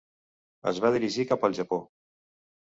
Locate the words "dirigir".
0.95-1.27